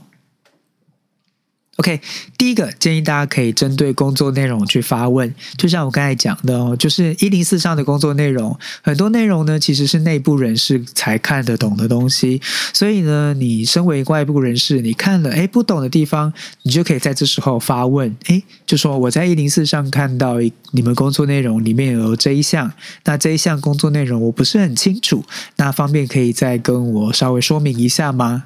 [1.78, 2.02] ？OK，
[2.38, 12.42] 第一个建议大家可以针对工作内容去发问，就像我刚才讲的哦，就是一零四上的工作内容，很多内容呢其实是内部人士才看得懂的东西，
[12.74, 20.38] 所以呢，你身为外部人士，你看了哎不懂的地方，你就可以在这时候发问，哎，就说我在一零四上看到
[20.72, 22.72] 你们工作内容里面有这一项，
[23.06, 25.24] 那这一项工作内容我不是很清楚，
[25.58, 28.46] 那方便可以再跟我稍微说明一下吗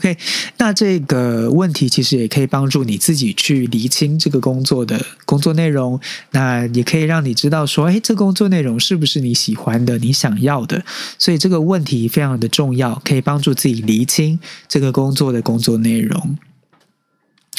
[0.00, 0.16] ？OK，
[0.56, 10.82] 那这个问题其实也可以帮助你自己去厘清这个工作的工作内容，那也可以让你知道说，哎，这工作内容是不是你喜欢的、你想要的？
[11.18, 16.38] 所以这个问题非常的重要，可以帮助自己厘清这个工作的工作内容。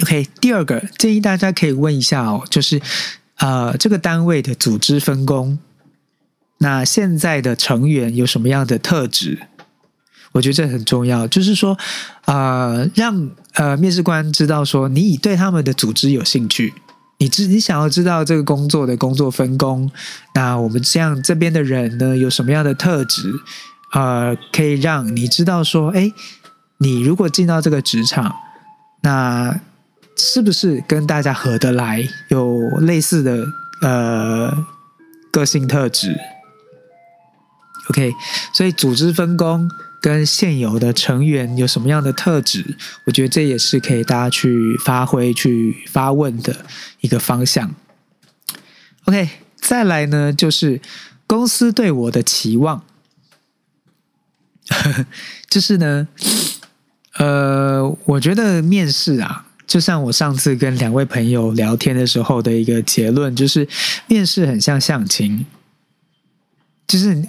[0.01, 2.81] OK，第二个建议大家可以问一下哦，就是
[3.37, 5.59] 呃，这个单位的组织分工，
[6.57, 9.37] 那现在的成员有什么样的特质？
[10.33, 11.77] 我觉得这很重要，就是说，
[12.23, 16.73] 呃，让呃面试官知道说，你已对他们的组织有兴趣，
[17.17, 19.91] 你知你想要知道这个工作的工作分工，
[20.33, 23.33] 那我们这样这边的人呢，有什么样的特质，
[23.91, 26.09] 呃，可以让你知道说，哎，
[26.77, 28.33] 你如果进到这个职场，
[29.01, 29.59] 那
[30.15, 33.45] 是不是跟大家合得来，有类似的
[33.81, 34.65] 呃
[35.29, 36.17] 个性特质
[37.89, 38.13] ？OK，
[38.53, 39.69] 所以组织分工。
[40.01, 42.75] 跟现有的成员有什么样的特质？
[43.05, 46.65] 我觉得这也是可以大家去发挥、去发问的
[47.01, 47.75] 一个方向。
[49.05, 50.81] OK，再来呢，就是
[51.27, 52.83] 公司对我的期望，
[55.47, 56.07] 就是呢，
[57.17, 63.67] 呃，我觉得面试啊，就像我上次跟两位朋友聊天的时候的一个结论，就是
[64.07, 65.45] 面试很像相亲，
[66.87, 67.27] 就是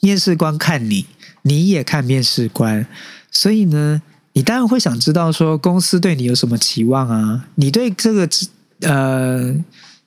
[0.00, 1.06] 面试官看你。
[1.46, 2.86] 你也看面试官，
[3.30, 4.00] 所以呢，
[4.32, 7.44] 你当然会想知道说公司对你有什么期望啊？
[7.56, 8.46] 你对这个职
[8.80, 9.54] 呃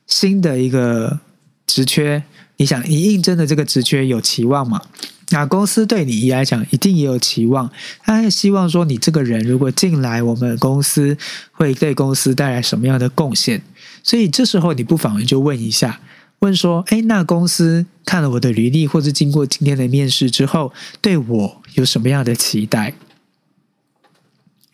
[0.08, 1.20] 新的一个
[1.68, 2.24] 职缺，
[2.58, 4.82] 你想你应征的这个职缺有期望吗？
[5.30, 7.70] 那公司对你一来讲一定也有期望，
[8.02, 11.16] 他希望说你这个人如果进来我们公司，
[11.52, 13.62] 会对公司带来什么样的贡献？
[14.02, 16.00] 所以这时候你不妨就问一下。
[16.40, 20.72] 问说：“哎，那公司看了我的履历，或者经过今天的面试之后，
[21.02, 22.94] 对我有什么样的期待？”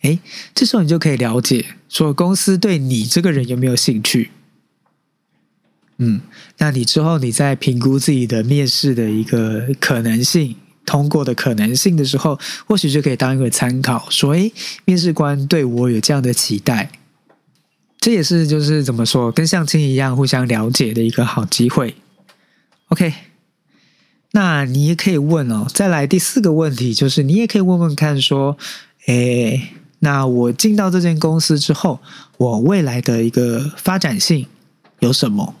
[0.02, 0.18] 哎，
[0.54, 4.30] 这时候你就可以了解，说公司对你这个人有没有兴趣。
[5.96, 6.20] 嗯，
[6.58, 14.52] 那你之后你在评估自己的面试的一个可能性、通过的可能性的时候，或许就可以当一个参考，说，诶，
[14.84, 16.90] 面试官对我有这样的期待，
[18.04, 21.96] 这也是就是怎么说，跟相亲一样，互相了解的一个好机会。
[22.88, 23.14] OK，
[24.32, 28.58] 那你也可以问哦，再来第四个问题就是，你也可以问问看，说，
[29.06, 31.98] 诶，那我进到这间公司之后，
[32.36, 34.46] 我未来的一个发展性
[34.98, 35.54] 有什么？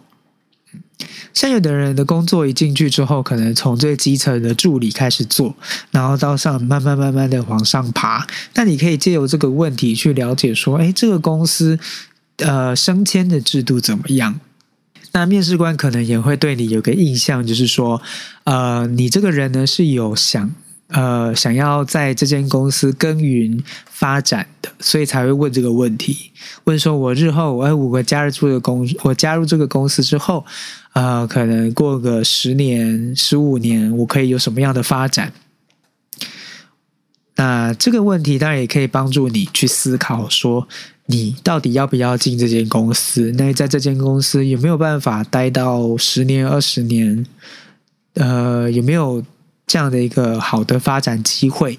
[1.32, 5.56] 像有的人的工作一进去之后，可能从最基层的助理开始做，
[5.90, 8.26] 然后到上慢慢慢慢的往上爬。
[8.52, 11.78] 那你可以借由这个问题去了解说，哎，这个公司
[12.38, 14.40] 呃升迁的制度怎么样？
[15.12, 18.02] 那面试官可能也会对你有个印象，就是说，
[18.44, 20.54] 呃，你这个人呢是有想。
[20.88, 26.30] 呃，想要在这间公司耕耘发展的，所以才会问这个问题。
[26.64, 30.44] 问说，我日后，哎，我加入这个公，我加入这个公司之后，
[30.92, 35.32] 呃，可能过个十年、十五年，我可以有什么样的发展？
[37.36, 40.68] 那这个问题当然也可以帮助你去思考，说
[41.06, 43.32] 你到底要不要进这间公司？
[43.38, 47.26] 那在这间公司有没有办法待到十年、二十年？
[48.14, 49.24] 呃，有没有？
[49.66, 51.78] 这样的一个好的发展机会，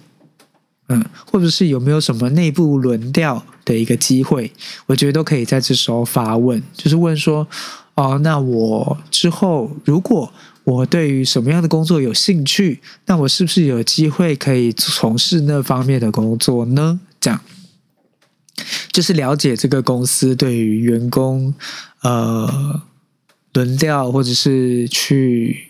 [0.89, 4.51] 嗯，或者是有没有什么内部轮调的一个机会，
[4.88, 7.47] 我觉得都可以在这时候发问，就是问说，
[7.93, 16.99] 哦，那我之后如果我对于什么样的工作有兴趣，那我是不是有机会可以从事那方面的工作呢？
[17.21, 17.39] 这样，
[18.91, 21.53] 就是了解这个公司对于员工
[22.01, 22.82] 呃
[23.53, 25.70] 轮调或者是去。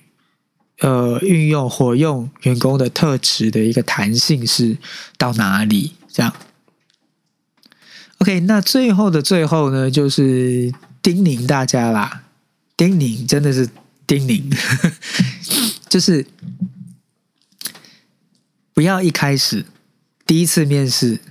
[0.80, 4.78] 呃，运用活用员工的特质的一个弹性是
[5.18, 5.94] 到哪里？
[6.12, 6.36] 这样
[8.18, 8.42] ，OK。
[8.42, 12.24] 那最后的最后呢，就是叮咛大家啦，
[12.76, 13.70] 叮咛真的是
[14.06, 14.54] 叮咛，
[15.88, 16.28] 就是
[18.74, 19.66] 不要一开始
[20.26, 21.22] 第一次面试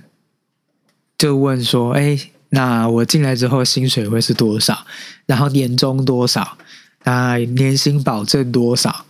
[1.25, 2.19] 就问说：“哎，
[2.49, 4.85] 那我进来之后薪水会是多少？
[5.25, 6.55] 然后年终多少？
[7.03, 9.05] 那年薪保证多少？”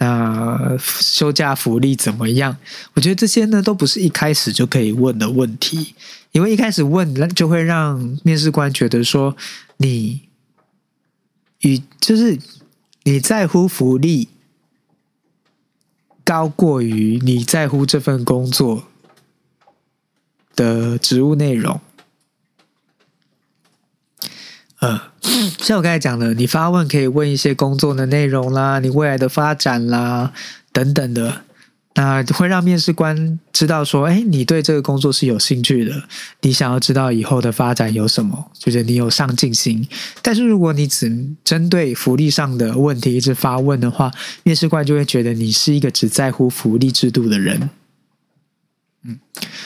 [0.00, 2.56] 那休假福利怎么样？
[2.94, 5.94] 我觉得这些呢，都不是一开始就可以问的问题，
[6.32, 9.36] 因为一开始问，那就会让面试官觉得说
[9.76, 10.22] 你
[11.60, 12.38] 与就是
[13.02, 14.28] 你在乎福利
[16.24, 18.84] 高过于你在乎这份工作
[20.58, 21.80] 的职务内容。
[24.80, 25.00] 呃，
[25.58, 30.32] 像我刚才讲的，你发问可以问一些工作的内容啦，你未来的发展啦
[30.72, 31.42] 等等的，
[31.94, 36.04] 那会让面试官知道说，哎，你对这个工作是有兴趣的，
[36.42, 39.86] 你想要知道以后的发展有什么，就是你有上进心。
[40.22, 44.12] 但是如果你只针对福利上的问题一直发问的话，
[44.44, 47.68] 面试官就会觉得你是一个只在乎福利制度的人。
[49.08, 49.18] 嗯，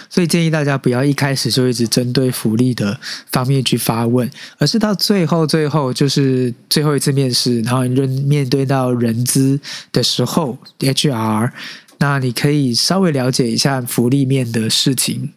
[0.09, 2.97] 所以建议大家不要一开始就一直针对福利的
[3.33, 9.59] 方面去发问，而是到最后最后就是最后一次面试，然后你面对到人资
[9.91, 11.51] 的时候，HR，
[11.99, 15.33] 那你可以稍微了解一下福利面的事情。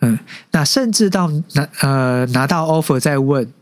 [0.00, 0.16] 嗯，
[0.52, 3.52] 那甚至到拿呃拿到 offer 再问，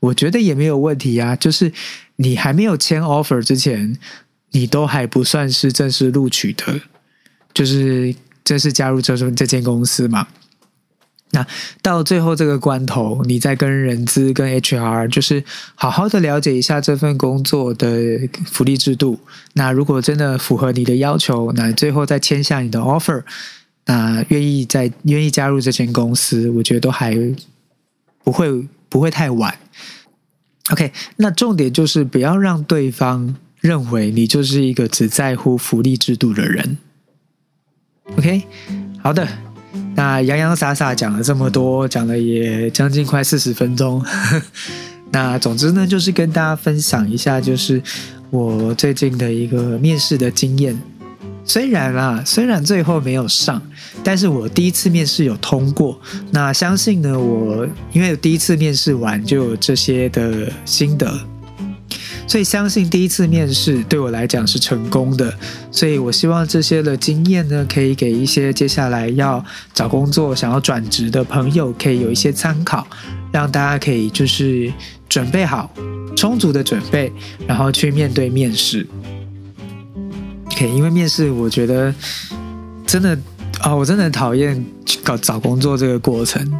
[0.00, 1.36] 我觉得也没有问题啊。
[1.36, 1.70] 就是
[2.16, 3.98] 你还没有签 offer 之前，
[4.52, 6.80] 你都还不算是正式录取的，
[7.52, 8.14] 就是。
[8.44, 10.28] 正式加入这这这间公司嘛？
[11.30, 11.44] 那
[11.82, 15.42] 到最后这个关头，你再跟人资、跟 HR，就是
[15.74, 19.18] 好好的了解一下这份工作的福利制度。
[19.54, 23.24] 那如果真的符合你的要求，那最后再签下你的 offer，
[23.86, 27.16] 那愿意再愿意加入这间公司，我觉得都还
[28.22, 29.58] 不会不会太晚。
[30.70, 36.78] OK，那重点就是不要让对方认为你就是一个只在乎福利制度的人。
[38.12, 38.42] OK，
[39.02, 39.26] 好的，
[39.94, 44.04] 那洋洋洒洒讲了这么多，讲了也将近快四十分钟。
[45.10, 47.82] 那总之呢，就是跟大家分享一下，就是
[48.30, 50.78] 我最近的一个面试的经验。
[51.46, 53.60] 虽然啊，虽然最后没有上，
[54.02, 55.98] 但是我第一次面试有通过。
[56.30, 61.12] 那相信呢，我因为第一次面试完就有这些的心得。
[62.26, 65.32] 所以相信第一次面试对我来讲是成功的，
[65.70, 72.86] 所以我希望这些的经验呢，可以给一些接下来要找工作、想要转职的朋友，可以有一些参考，
[73.30, 74.72] 让大家可以就是
[75.08, 75.72] 准备好
[76.16, 77.12] 充足的准备，
[77.46, 78.86] 然后去面对面试。
[80.46, 81.94] OK，因为面试我觉得
[82.86, 83.18] 真的
[83.60, 84.64] 啊，我真的讨厌
[85.02, 86.50] 搞找工作这个过程。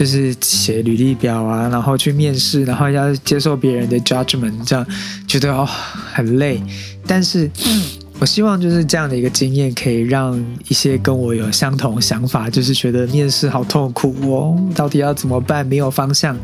[0.00, 4.86] 就是写履历表啊，然后去面试，然后要接受别人的 judgment，这样
[5.28, 5.68] 觉得哦
[6.14, 6.58] 很累。
[7.06, 7.50] 但是
[8.18, 16.34] 我希望就是这样的一个经验，可以让一些跟我有相同想法，就是觉得面试好痛苦哦，到底要怎么办，没有方向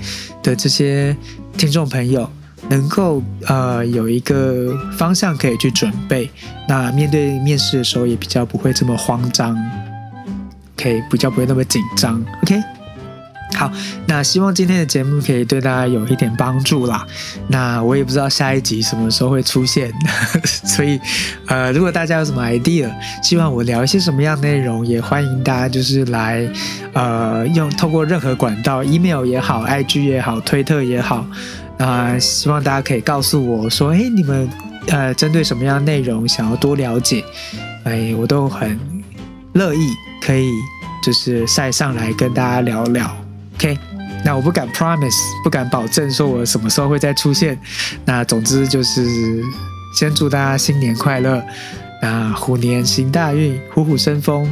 [0.42, 1.16] 的这些
[1.57, 2.30] 听众朋友。
[2.68, 6.28] 能够呃有一个方向可以去准备，
[6.68, 9.57] 那面对面试的时候也比较不会这么慌张
[10.74, 12.76] ，OK，比较不会那么紧张，OK。
[13.57, 13.72] 好，
[14.07, 17.07] 那希望今天的节目可以对大家有一点帮助啦。
[17.48, 19.90] 那我也不知道下一集什么时候会出现，
[20.44, 21.00] 所以
[21.46, 22.90] 呃，如果大家有什么 idea，
[23.22, 26.46] 希望我聊一些什么样内容，也欢迎大家就是来
[26.92, 31.26] 呃用透过任何管道，email 也好，IG 也好，推特也好。
[31.78, 34.48] 啊，希望大家可以告诉我说，哎，你们
[34.88, 37.24] 呃，针对什么样的内容想要多了解，
[37.84, 38.78] 哎，我都很
[39.52, 39.90] 乐意
[40.22, 40.50] 可以
[41.02, 43.26] 就是晒上来跟大家聊聊。
[43.57, 43.78] OK，
[44.24, 47.59] 那我不敢 promise，不敢保证说我什么时候会再出现。
[48.04, 49.42] 那总之就是
[49.94, 51.42] 先祝大家新年快乐，
[52.02, 54.46] 那虎年行大运，虎虎生风。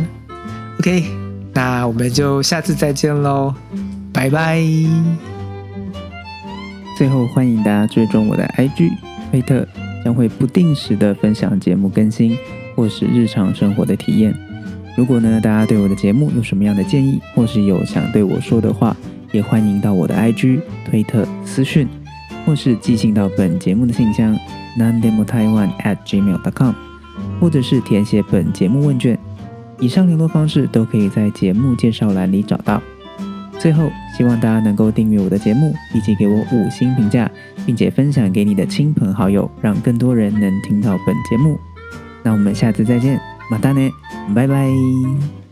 [0.79, 1.05] OK，
[1.53, 3.55] 那我们就下次再见喽，
[4.13, 4.59] 拜拜。
[6.97, 8.91] 最后，欢迎大家追踪我的 IG
[9.31, 9.67] 推特，
[10.05, 12.39] 将会不定时的分享节目更新
[12.75, 14.35] 或是日常生活的体验。
[14.97, 18.97] 如果呢，大家对我的节目有什么样的建议，或是有想对我说的话，
[19.33, 21.89] 也欢迎到我的 IG 推特私讯，
[22.47, 24.39] 或是寄信到本节目的信箱
[24.79, 26.73] nandemotaiwan@gmail.com，
[27.41, 29.19] 或者是填写本节目问卷。
[29.81, 32.81] 以上联络方式都可以在节目介绍栏里找到。
[33.59, 37.29] 最后，希望大家能够订阅我的节目，以及给我五星评价，
[37.67, 41.59] 并且分享给你的亲朋好友，让更多人能听到本节目。
[42.23, 43.21] 那我们下次再见，
[43.51, 43.91] 马达呢，
[44.35, 45.44] 拜拜。